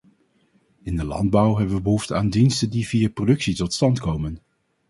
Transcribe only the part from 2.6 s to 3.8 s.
die via productie tot